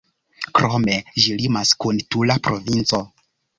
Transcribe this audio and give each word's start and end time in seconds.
Krome, 0.59 0.95
ĝi 1.25 1.37
limas 1.43 1.75
kun 1.85 2.01
Tula 2.15 2.41
provinco. 2.51 3.07